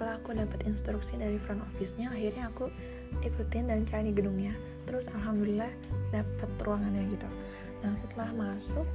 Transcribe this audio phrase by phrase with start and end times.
[0.00, 2.72] setelah aku dapat instruksi dari front office-nya akhirnya aku
[3.20, 4.56] ikutin dan cari gedungnya.
[4.88, 5.68] Terus alhamdulillah
[6.08, 7.28] dapat ruangannya gitu.
[7.84, 8.88] Nah setelah masuk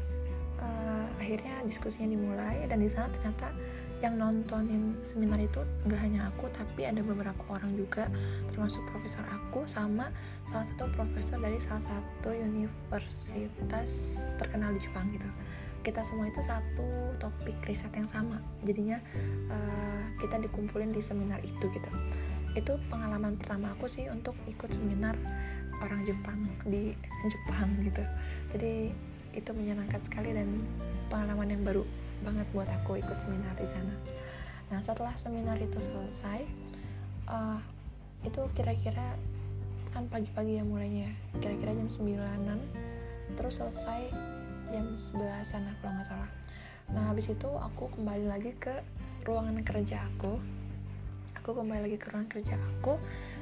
[0.57, 3.53] uh, akhirnya diskusinya dimulai dan di sana ternyata
[4.03, 8.11] yang nontonin seminar itu nggak hanya aku tapi ada beberapa orang juga
[8.51, 10.11] termasuk profesor aku sama
[10.43, 15.29] salah satu profesor dari salah satu universitas terkenal di Jepang gitu.
[15.85, 18.41] Kita semua itu satu topik riset yang sama.
[18.65, 18.97] Jadinya
[19.53, 21.91] uh, kita dikumpulin di seminar itu gitu.
[22.57, 25.13] Itu pengalaman pertama aku sih untuk ikut seminar
[25.79, 26.91] orang Jepang di
[27.29, 28.03] Jepang gitu.
[28.55, 28.91] Jadi
[29.35, 30.47] itu menyenangkan sekali dan
[31.11, 31.83] pengalaman yang baru
[32.23, 33.95] banget buat aku ikut seminar di sana.
[34.71, 36.45] Nah setelah seminar itu selesai
[37.29, 37.59] uh,
[38.25, 39.17] itu kira-kira
[39.93, 41.07] kan pagi-pagi ya mulainya
[41.39, 42.59] kira-kira jam 9an
[43.39, 44.11] terus selesai
[44.69, 46.31] jam 11an kalau nggak salah.
[46.91, 48.83] Nah habis itu aku kembali lagi ke
[49.25, 50.37] ruangan kerja aku.
[51.41, 52.97] Aku kembali lagi ke ruangan kerja aku.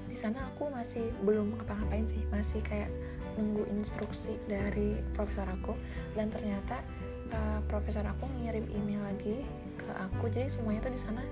[0.07, 2.91] Di sana aku masih belum apa-ngapain sih masih kayak
[3.39, 5.75] nunggu instruksi dari profesor aku.
[6.15, 6.83] Dan ternyata
[7.31, 9.45] uh, profesor aku ngirim email lagi
[9.79, 10.27] ke aku.
[10.27, 11.23] Jadi semuanya tuh di sana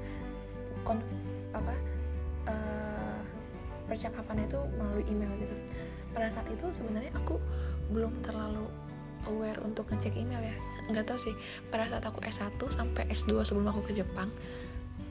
[0.88, 1.02] kon
[1.52, 1.73] apa
[2.48, 3.20] uh,
[3.92, 5.56] percakapannya itu melalui email gitu.
[6.16, 7.39] Pada saat itu sebenarnya aku
[7.92, 8.67] belum terlalu
[9.30, 10.56] aware untuk ngecek email ya.
[10.89, 11.36] Nggak tahu sih
[11.70, 14.31] pada saat aku S1 sampai S2 sebelum aku ke Jepang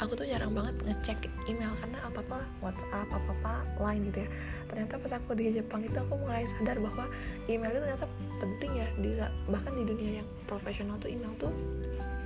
[0.00, 3.52] aku tuh jarang banget ngecek email karena apa apa WhatsApp apa apa
[3.84, 4.28] line gitu ya.
[4.72, 7.04] Ternyata pas aku di Jepang itu aku mulai sadar bahwa
[7.52, 8.06] email itu ternyata
[8.40, 9.10] penting ya di
[9.52, 11.52] bahkan di dunia yang profesional tuh email tuh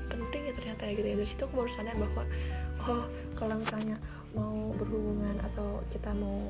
[0.06, 1.17] penting ya ternyata ya gitu ya.
[1.19, 2.22] Dari situ aku baru sadar bahwa
[2.86, 3.97] oh kalau misalnya
[4.39, 6.47] mau berhubungan atau kita mau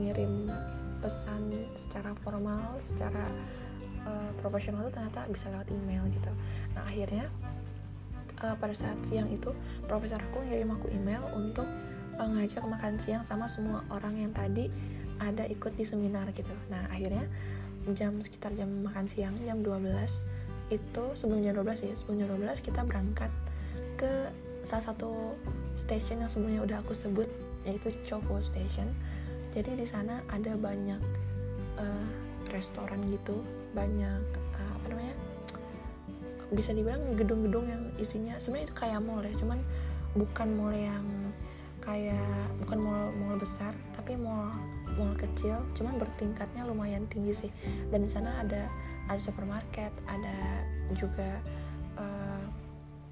[0.00, 0.48] ngirim
[1.04, 3.26] pesan secara formal secara
[4.08, 6.32] uh, profesional tuh ternyata bisa lewat email gitu.
[6.72, 7.28] Nah akhirnya
[8.42, 9.54] uh, pada saat siang itu
[9.86, 11.66] profesor aku ngirim aku email untuk
[12.18, 14.68] uh, ngajak makan siang sama semua orang yang tadi
[15.22, 16.52] ada ikut di seminar gitu.
[16.68, 17.24] Nah akhirnya
[17.94, 19.86] jam sekitar jam makan siang jam 12
[20.70, 23.30] itu sebelum jam 12 ya sebelum jam 12 kita berangkat
[23.98, 24.30] ke
[24.62, 25.34] salah satu
[25.74, 27.26] station yang sebelumnya udah aku sebut
[27.66, 28.90] yaitu Choco Station.
[29.52, 30.98] Jadi di sana ada banyak
[31.78, 32.06] uh,
[32.50, 33.42] restoran gitu
[33.76, 34.41] banyak
[36.52, 39.58] bisa dibilang gedung-gedung yang isinya sebenarnya itu kayak mall ya cuman
[40.12, 41.04] bukan mall yang
[41.82, 44.54] kayak bukan mall mall besar tapi mall
[44.94, 47.50] mall kecil cuman bertingkatnya lumayan tinggi sih.
[47.90, 48.68] Dan di sana ada
[49.10, 50.36] ada supermarket ada
[50.94, 51.40] juga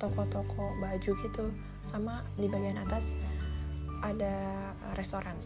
[0.00, 1.44] toko toko-toko baju gitu
[1.84, 3.12] sama di bagian atas
[4.00, 4.32] ada
[4.96, 5.36] restoran.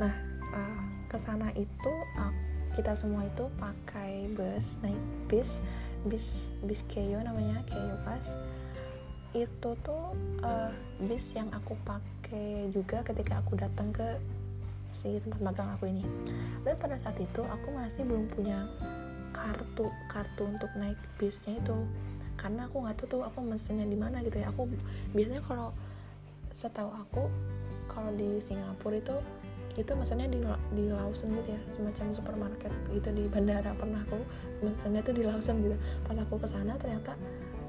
[0.00, 0.12] Nah
[0.52, 0.80] uh,
[1.12, 2.32] ke sana itu uh,
[2.72, 5.60] kita semua itu pakai bus naik bis
[6.06, 8.26] bis bis Keio namanya Keio Pas.
[9.36, 10.72] Itu tuh uh,
[11.04, 14.16] bis yang aku pakai juga ketika aku datang ke
[14.94, 16.06] si tempat magang aku ini.
[16.64, 18.64] Dan pada saat itu aku masih belum punya
[19.36, 21.76] kartu kartu untuk naik bisnya itu.
[22.40, 24.48] Karena aku nggak tahu tuh aku mesinnya di mana gitu ya.
[24.54, 24.70] Aku
[25.12, 25.76] biasanya kalau
[26.56, 27.28] setahu aku
[27.92, 29.16] kalau di Singapura itu
[29.76, 30.40] itu maksudnya di
[30.72, 33.76] di Lawson gitu ya semacam supermarket gitu di bandara.
[33.76, 34.18] Pernah aku
[34.64, 35.76] maksudnya tuh di Lawson gitu.
[36.08, 37.12] Pas aku ke sana ternyata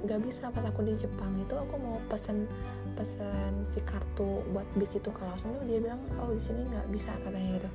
[0.07, 0.47] nggak bisa.
[0.50, 2.47] Pas aku di Jepang itu aku mau pesen
[2.96, 5.63] pesen si kartu buat bis itu ke Lawson tuh.
[5.67, 7.69] Dia bilang oh di sini nggak bisa katanya gitu.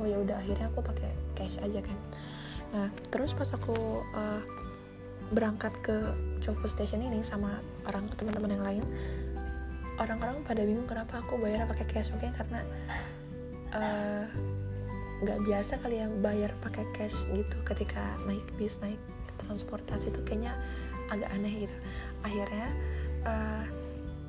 [0.00, 1.98] Oh ya udah akhirnya aku pakai cash aja kan.
[2.72, 4.40] Nah terus pas aku uh,
[5.28, 5.96] berangkat ke
[6.40, 8.84] Choco Station ini sama orang teman-teman yang lain
[9.98, 12.62] orang-orang pada bingung kenapa aku bayar pakai cash mungkin karena
[15.22, 19.00] nggak uh, biasa kali ya bayar pakai cash gitu ketika naik bis naik
[19.44, 20.52] transportasi itu kayaknya
[21.08, 21.76] agak aneh gitu.
[22.24, 22.68] Akhirnya
[23.24, 23.64] uh,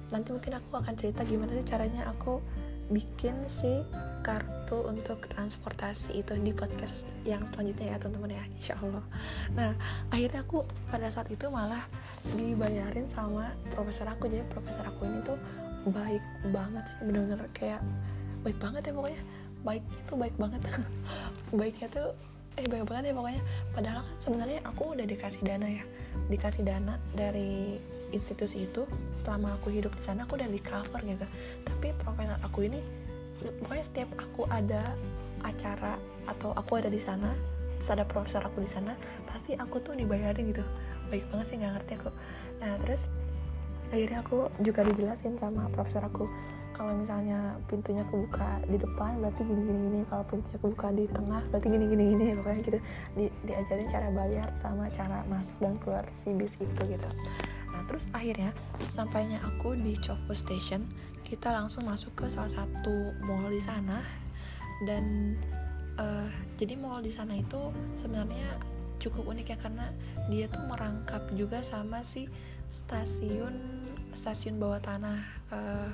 [0.09, 2.41] nanti mungkin aku akan cerita gimana sih caranya aku
[2.89, 3.85] bikin si
[4.25, 9.05] kartu untuk transportasi itu di podcast yang selanjutnya ya teman-teman ya insya Allah
[9.53, 9.77] nah
[10.09, 11.81] akhirnya aku pada saat itu malah
[12.33, 14.25] dibayarin sama profesor aku.
[14.25, 15.37] Jadi profesor aku ini tuh
[15.93, 17.81] baik banget sih bener-bener kayak
[18.43, 19.21] baik banget ya pokoknya
[19.63, 20.61] baik itu baik banget.
[21.59, 22.09] Baiknya tuh
[22.57, 23.43] eh baik banget ya pokoknya.
[23.75, 25.83] Padahal kan sebenarnya aku udah dikasih dana ya.
[26.31, 27.79] Dikasih dana dari
[28.11, 28.85] institusi itu.
[29.23, 31.25] Selama aku hidup di sana aku udah di cover gitu.
[31.65, 32.79] Tapi profesor aku ini
[33.39, 34.83] pokoknya setiap aku ada
[35.47, 35.95] acara
[36.27, 37.31] atau aku ada di sana
[37.79, 38.91] terus ada profesor aku di sana
[39.23, 40.63] pasti aku tuh dibayarin gitu.
[41.07, 42.11] Baik banget sih nggak ngerti aku.
[42.59, 43.01] Nah terus
[43.89, 46.29] akhirnya aku juga dijelasin sama profesor aku
[46.79, 49.99] kalau misalnya pintunya kebuka di depan berarti gini gini gini.
[50.07, 52.79] Kalau pintunya kebuka di tengah berarti gini gini gini pokoknya gitu.
[53.19, 57.09] Di, diajarin cara bayar sama cara masuk dan keluar si bis itu gitu.
[57.75, 58.55] Nah terus akhirnya
[58.87, 60.87] sampainya aku di Chofu Station
[61.27, 63.99] kita langsung masuk ke salah satu mall di sana.
[64.87, 65.35] Dan
[65.99, 68.55] uh, jadi mall di sana itu sebenarnya
[69.03, 69.91] cukup unik ya karena
[70.31, 72.31] dia tuh merangkap juga sama si
[72.71, 73.83] stasiun
[74.15, 75.19] stasiun bawah tanah
[75.51, 75.91] uh,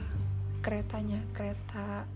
[0.66, 2.10] keretanya kereta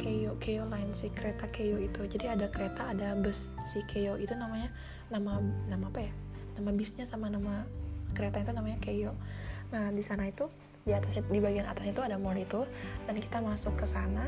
[0.00, 2.08] Keio Keio Line si kereta Keio itu.
[2.08, 4.16] Jadi ada kereta ada bus si Keio.
[4.16, 4.72] Itu namanya
[5.12, 5.36] nama
[5.68, 6.12] nama apa ya?
[6.56, 7.68] Nama bisnya sama nama
[8.16, 9.12] kereta itu namanya Keio.
[9.68, 10.48] Nah di sana itu
[10.88, 12.64] di atas di bagian atas itu ada mall itu.
[13.04, 14.24] Dan kita masuk ke sana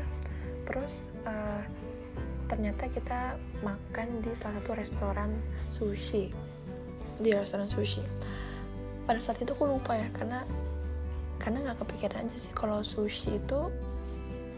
[0.69, 1.65] terus uh,
[2.45, 5.33] ternyata kita makan di salah satu restoran
[5.73, 6.29] sushi.
[7.17, 8.05] Di restoran sushi.
[9.05, 10.45] Pada saat itu aku lupa ya karena
[11.45, 13.69] karena nggak kepikiran aja sih kalau sushi itu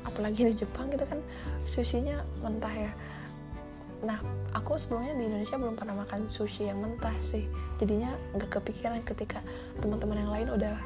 [0.08, 1.20] apalagi di Jepang gitu kan
[1.68, 2.92] sushinya mentah ya.
[4.08, 4.24] Nah
[4.56, 7.44] aku sebelumnya di Indonesia belum pernah makan sushi yang mentah sih.
[7.84, 9.44] Jadinya nggak kepikiran ketika
[9.84, 10.80] teman-teman yang lain udah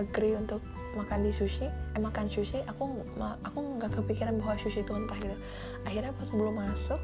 [0.00, 0.64] agree untuk
[0.96, 3.04] makan di sushi eh makan sushi aku
[3.44, 5.36] aku nggak kepikiran bahwa sushi itu mentah gitu.
[5.84, 7.00] Akhirnya pas belum masuk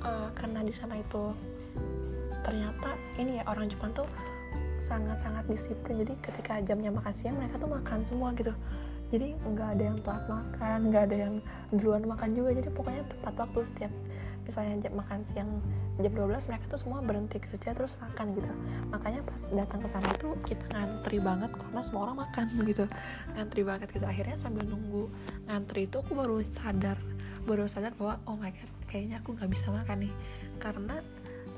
[0.00, 1.36] uh, karena di sana itu
[2.40, 4.08] ternyata ini ya orang Jepang tuh
[4.86, 6.06] sangat-sangat disiplin.
[6.06, 8.54] Jadi ketika jamnya makan siang mereka tuh makan semua gitu.
[9.06, 11.34] Jadi nggak ada yang telat makan nggak ada yang
[11.74, 12.50] duluan makan juga.
[12.54, 13.92] Jadi pokoknya tepat waktu setiap
[14.46, 15.50] misalnya jam makan siang
[15.98, 18.50] jam 12 mereka tuh semua berhenti kerja terus makan gitu.
[18.94, 22.84] Makanya pas datang ke sana itu kita ngantri banget karena semua orang makan gitu.
[23.34, 24.06] Ngantri banget gitu.
[24.06, 25.10] Akhirnya sambil nunggu
[25.50, 26.98] ngantri itu aku baru sadar
[27.46, 30.14] baru sadar bahwa oh my god kayaknya aku nggak bisa makan nih.
[30.58, 30.98] Karena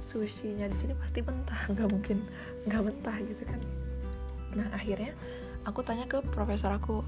[0.09, 2.25] sushinya di sini pasti mentah nggak mungkin
[2.65, 3.61] nggak mentah gitu kan.
[4.57, 5.13] Nah akhirnya
[5.69, 7.05] aku tanya ke profesor aku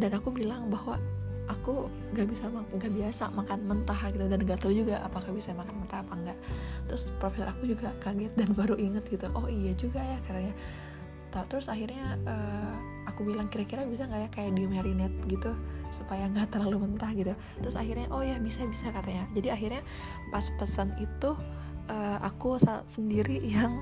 [0.00, 0.96] dan aku bilang bahwa
[1.52, 5.82] aku nggak bisa nggak biasa makan mentah gitu dan nggak tahu juga apakah bisa makan
[5.82, 6.38] mentah apa enggak
[6.86, 10.56] terus profesor aku juga kaget dan baru inget gitu oh iya juga ya katanya.
[11.30, 12.74] Terus akhirnya uh,
[13.06, 15.54] aku bilang kira-kira bisa nggak ya kayak di marinate gitu
[15.94, 17.38] supaya nggak terlalu mentah gitu?
[17.62, 19.30] Terus akhirnya oh ya bisa bisa katanya.
[19.38, 19.82] Jadi akhirnya
[20.34, 21.30] pas pesan itu
[21.90, 22.56] uh, aku
[22.86, 23.74] sendiri yang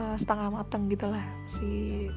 [0.00, 2.08] uh, setengah matang gitulah si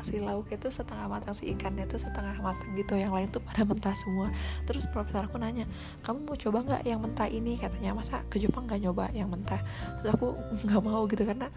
[0.00, 2.96] si lauk itu setengah matang si ikannya itu setengah matang gitu.
[2.96, 4.32] Yang lain tuh pada mentah semua.
[4.64, 5.68] Terus profesor aku nanya
[6.00, 7.60] kamu mau coba nggak yang mentah ini?
[7.60, 9.60] Katanya masa ke Jepang nggak nyoba yang mentah?
[10.00, 10.28] Terus aku
[10.64, 11.22] nggak mau gitu.
[11.28, 11.52] Karena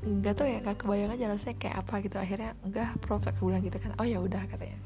[0.00, 2.16] nggak tau ya nggak kebayang aja rasanya kayak apa gitu.
[2.20, 3.96] Akhirnya enggak prof aku bilang gitu kan.
[3.96, 4.76] Oh ya udah katanya.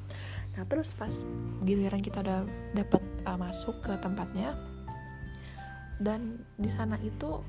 [0.54, 1.26] Nah terus pas
[1.66, 2.46] giliran kita udah
[2.78, 4.54] dapat uh, masuk ke tempatnya
[6.02, 7.42] dan di sana itu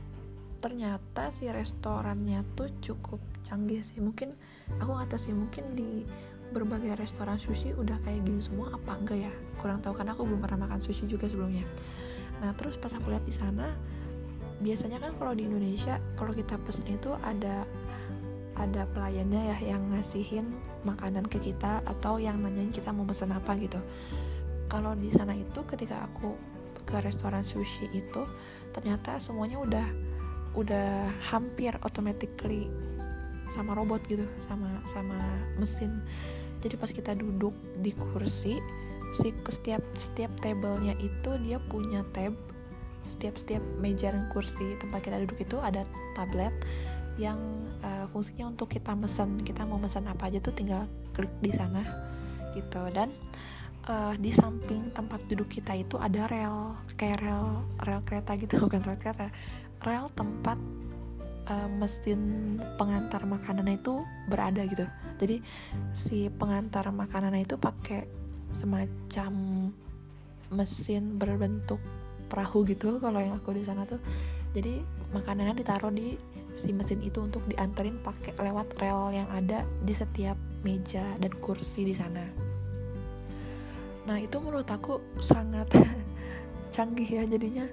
[0.66, 4.02] ternyata si restorannya tuh cukup canggih sih.
[4.02, 4.34] Mungkin
[4.82, 6.02] aku nggak sih mungkin di
[6.50, 9.32] berbagai restoran sushi udah kayak gini semua apa enggak ya?
[9.62, 11.62] Kurang tahu karena aku belum pernah makan sushi juga sebelumnya.
[12.42, 13.70] Nah terus pas aku lihat di sana
[14.58, 17.70] biasanya kan kalau di Indonesia kalau kita pesen itu ada
[18.58, 20.50] ada pelayannya ya yang ngasihin
[20.82, 23.78] makanan ke kita atau yang nanyain kita mau pesen apa gitu.
[24.66, 26.34] Kalau di sana itu ketika aku
[26.90, 28.26] ke restoran sushi itu
[28.74, 30.15] ternyata semuanya udah
[30.56, 32.72] udah hampir automatically
[33.52, 35.20] sama robot gitu sama sama
[35.62, 36.02] mesin.
[36.66, 37.54] Jadi pas kita duduk
[37.84, 38.58] di kursi
[39.14, 42.34] si setiap setiap tablenya itu dia punya tab.
[43.06, 45.86] Setiap setiap meja dan kursi tempat kita duduk itu ada
[46.18, 46.52] tablet
[47.22, 47.38] yang
[47.86, 49.40] uh, fungsinya untuk kita mesen.
[49.46, 51.86] Kita mau mesen apa aja tuh tinggal klik di sana
[52.58, 52.82] gitu.
[52.92, 53.14] Dan
[53.88, 58.82] uh, di samping tempat duduk kita itu ada rel kayak rel rel kereta gitu bukan
[58.84, 59.30] rel kereta
[59.84, 60.58] rel tempat
[61.50, 64.86] uh, mesin pengantar makanan itu berada gitu.
[65.18, 65.40] Jadi
[65.96, 68.08] si pengantar makanan itu pakai
[68.52, 69.34] semacam
[70.54, 71.82] mesin berbentuk
[72.26, 74.02] perahu gitu kalau yang aku di sana tuh.
[74.56, 76.16] Jadi makanannya ditaruh di
[76.56, 81.84] si mesin itu untuk dianterin pakai lewat rel yang ada di setiap meja dan kursi
[81.84, 82.24] di sana.
[84.08, 85.68] Nah itu menurut aku sangat
[86.76, 87.68] canggih ya jadinya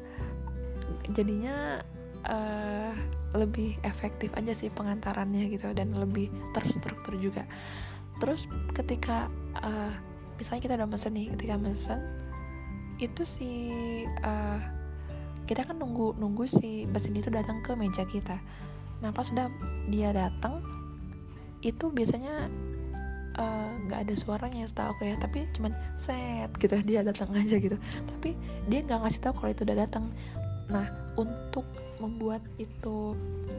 [1.10, 1.82] jadinya
[2.26, 2.94] uh,
[3.32, 7.48] lebih efektif aja sih pengantarannya gitu dan lebih terstruktur juga.
[8.20, 9.26] Terus ketika
[9.58, 9.92] uh,
[10.36, 12.00] misalnya kita udah mesen nih ketika mesen
[13.00, 13.50] itu si
[14.22, 14.60] uh,
[15.48, 18.38] kita kan nunggu nunggu si mesin itu datang ke meja kita.
[19.02, 19.50] Nah pas sudah
[19.90, 20.62] dia datang
[21.64, 22.50] itu biasanya
[23.88, 27.80] nggak uh, ada suaranya setahu aku ya tapi cuman set gitu dia datang aja gitu.
[28.06, 28.36] Tapi
[28.68, 30.12] dia nggak ngasih tahu kalau itu udah datang
[30.70, 30.86] nah
[31.18, 31.66] untuk
[31.98, 33.14] membuat itu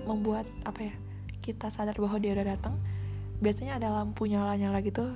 [0.08, 0.96] membuat apa ya
[1.44, 2.76] kita sadar bahwa dia udah datang
[3.44, 5.16] biasanya ada lampu nyala nyala gitu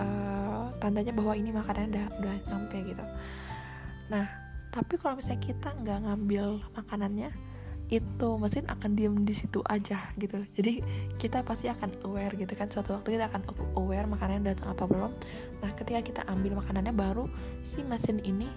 [0.00, 3.04] uh, tandanya bahwa ini makanan udah udah sampai gitu.
[4.08, 4.26] Nah
[4.68, 7.30] tapi kalau misalnya kita nggak ngambil makanannya
[7.88, 10.44] itu mesin akan diem di situ aja gitu.
[10.52, 10.84] Jadi
[11.16, 12.68] kita pasti akan aware gitu kan.
[12.68, 13.48] Suatu waktu kita akan
[13.80, 15.12] aware makanannya datang apa belum.
[15.64, 17.24] Nah ketika kita ambil makanannya baru
[17.64, 18.48] si mesin ini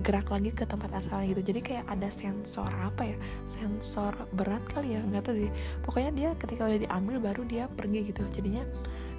[0.00, 1.52] gerak lagi ke tempat asalnya gitu.
[1.52, 3.16] Jadi kayak ada sensor apa ya?
[3.44, 5.04] Sensor berat kali ya?
[5.04, 5.50] Nggak tahu sih.
[5.84, 8.24] Pokoknya dia ketika udah diambil baru dia pergi gitu.
[8.32, 8.64] Jadinya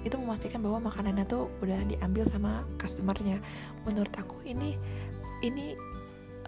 [0.02, 3.38] itu memastikan bahwa makanannya tuh udah diambil sama customernya.
[3.86, 4.74] Menurut aku ini
[5.46, 5.78] ini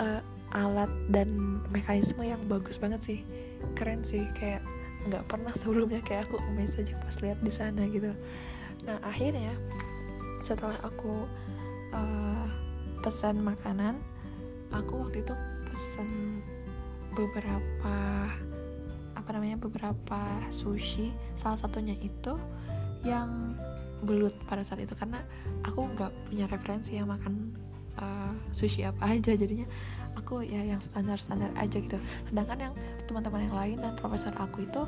[0.02, 3.18] uh, alat dan mekanisme yang bagus banget sih.
[3.78, 4.26] Keren sih.
[4.34, 4.66] Kayak
[5.06, 8.10] nggak pernah sebelumnya kayak aku message pas lihat di sana gitu.
[8.82, 9.54] Nah akhirnya
[10.42, 11.30] setelah aku
[11.94, 12.46] uh,
[13.06, 13.94] pesan makanan
[14.72, 15.34] aku waktu itu
[15.70, 16.40] pesan
[17.16, 17.96] beberapa
[19.16, 20.20] apa namanya beberapa
[20.52, 21.10] sushi.
[21.34, 22.38] Salah satunya itu
[23.02, 23.58] yang
[24.04, 24.94] belut pada saat itu.
[24.94, 25.18] Karena
[25.66, 27.56] aku nggak punya referensi yang makan
[27.98, 29.34] uh, sushi apa aja.
[29.34, 29.66] Jadinya
[30.14, 31.98] aku ya yang standar-standar aja gitu.
[32.28, 32.74] Sedangkan yang
[33.10, 34.84] teman-teman yang lain dan profesor aku itu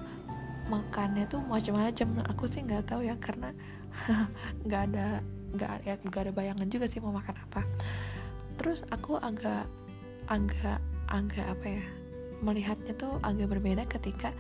[0.69, 3.57] makannya tuh macam-macam aku sih nggak tahu ya karena
[4.69, 7.65] nggak ada nggak ya nggak ada bayangan juga sih mau makan apa
[8.59, 9.65] terus aku agak
[10.29, 11.85] agak agak apa ya
[12.45, 14.35] melihatnya tuh agak berbeda ketika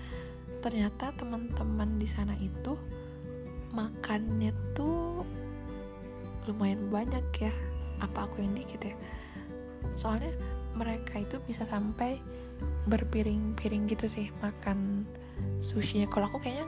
[0.60, 2.74] ternyata teman-teman di sana itu
[3.72, 5.22] makannya tuh
[6.50, 7.52] lumayan banyak ya
[8.02, 8.94] apa aku yang dikit ya
[9.94, 10.30] soalnya
[10.74, 12.18] mereka itu bisa sampai
[12.86, 15.06] berpiring-piring gitu sih makan
[15.62, 16.66] sushinya kalau aku kayaknya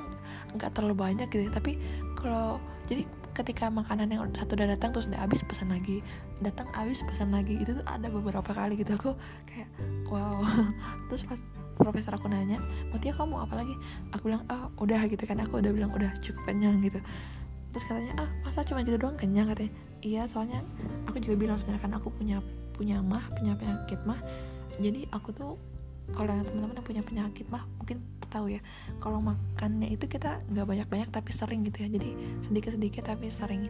[0.55, 1.53] nggak terlalu banyak gitu ya.
[1.55, 1.79] tapi
[2.19, 2.59] kalau
[2.91, 3.07] jadi
[3.41, 6.05] ketika makanan yang satu udah datang terus udah habis pesan lagi.
[6.45, 7.57] Datang habis pesan lagi.
[7.57, 8.93] Itu tuh ada beberapa kali gitu.
[9.01, 9.17] Aku
[9.49, 9.69] kayak
[10.13, 10.45] wow.
[11.09, 11.41] Terus pas
[11.81, 12.61] profesor aku nanya
[12.93, 13.73] Mutia kamu apa lagi?
[14.13, 15.41] Aku bilang ah oh, udah gitu kan.
[15.41, 17.01] Aku udah bilang udah cukup kenyang gitu.
[17.73, 19.49] Terus katanya ah masa cuma gitu doang kenyang?
[19.49, 19.73] Katanya
[20.05, 20.61] iya soalnya
[21.09, 22.45] aku juga bilang sebenarnya kan aku punya
[22.77, 24.21] punya mah punya penyakit mah.
[24.77, 25.57] Jadi aku tuh
[26.13, 28.61] kalau yang teman-teman yang punya penyakit mah mungkin tahu ya
[29.03, 31.89] kalau makannya itu kita nggak banyak-banyak tapi sering gitu ya.
[31.91, 32.11] Jadi
[32.47, 33.67] sedikit-sedikit tapi sering.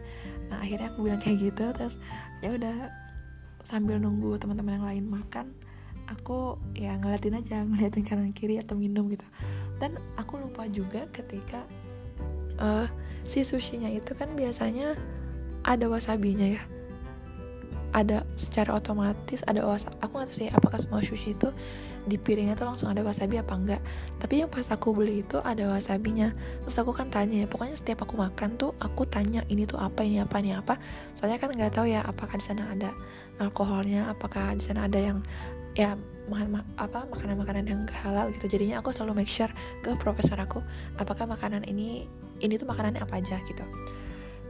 [0.53, 1.97] Nah akhirnya aku bilang kayak gitu terus
[2.45, 2.93] ya udah
[3.65, 5.53] sambil nunggu teman-teman yang lain makan
[6.09, 9.25] aku ya ngeliatin aja ngeliatin kanan kiri atau minum gitu.
[9.81, 11.65] Dan aku lupa juga ketika
[12.61, 12.85] uh,
[13.25, 14.93] si sushinya itu kan biasanya
[15.65, 16.63] ada wasabinya ya.
[17.91, 21.51] Ada secara otomatis ada wasabi aku nggak tahu sih apakah semua sushi itu
[22.05, 23.81] di piringnya tuh langsung ada wasabi apa enggak.
[24.17, 26.33] Tapi yang pas aku beli itu ada wasabinya.
[26.65, 30.01] Terus aku kan tanya ya pokoknya setiap aku makan tuh aku tanya ini tuh apa
[30.01, 30.77] ini apa ini apa?
[31.13, 32.89] Soalnya kan nggak tahu ya apakah di sana ada
[33.37, 35.19] alkoholnya apakah di sana ada yang
[35.77, 35.95] ya
[36.27, 38.45] makan apa makanan-makanan yang halal gitu.
[38.49, 39.51] Jadinya aku selalu make sure
[39.85, 40.61] ke profesor aku
[40.97, 42.09] apakah makanan ini
[42.41, 43.37] ini tuh makanannya apa aja?
[43.45, 43.63] gitu.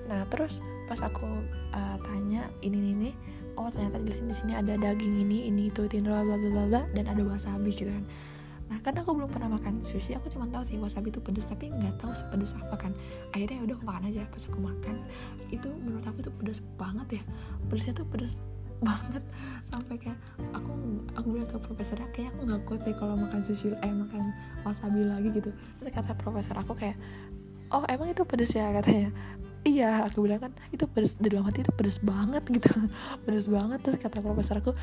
[0.08, 0.60] Nah terus
[0.92, 1.24] pas aku
[1.72, 3.12] uh, tanya ini ini
[3.58, 6.64] oh ternyata di sini di sini ada daging ini ini itu itu bla bla bla
[6.68, 8.06] bla dan ada wasabi gitu kan.
[8.72, 11.68] Nah kan aku belum pernah makan sushi aku cuma tahu sih wasabi itu pedes tapi
[11.68, 12.92] nggak tahu sepedes apa kan.
[13.36, 14.96] Akhirnya ya udah aku makan aja pas aku makan
[15.52, 17.24] itu menurut aku itu pedes banget ya.
[17.68, 18.40] Pedesnya tuh pedes
[18.88, 19.22] banget
[19.68, 20.18] sampai kayak
[20.58, 20.72] aku
[21.14, 24.32] aku bilang ke profesor kayak aku nggak kuat deh kalau makan sushi eh makan
[24.64, 25.52] wasabi lagi gitu.
[25.84, 26.98] Terus kata profesor aku kayak
[27.76, 28.72] oh emang itu pedes ya?
[28.72, 29.12] Katanya
[29.62, 32.70] iya aku bilang kan itu pedes dalam hati itu pedes banget gitu.
[33.26, 34.74] Pedes banget terus kata profesor aku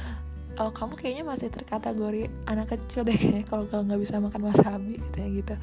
[0.58, 5.30] oh, kamu kayaknya masih terkategori anak kecil deh kalau kalau nggak bisa makan wasabi katanya
[5.42, 5.54] gitu.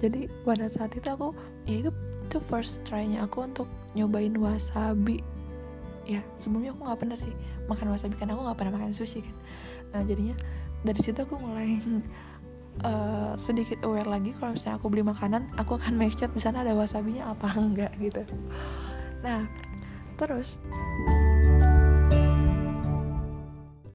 [0.00, 1.36] Jadi pada saat itu aku
[1.68, 1.90] ya itu
[2.28, 5.20] itu first try-nya aku untuk nyobain wasabi.
[6.08, 7.32] Ya sebelumnya aku nggak pernah sih
[7.68, 9.36] makan wasabi karena aku nggak pernah makan sushi kan.
[9.96, 10.36] Nah jadinya
[10.84, 11.80] dari situ aku mulai
[12.84, 16.62] uh, sedikit aware lagi kalau misalnya aku beli makanan aku akan make sure di sana
[16.62, 18.22] ada wasabinya apa enggak gitu.
[19.22, 19.46] Nah
[20.18, 20.58] terus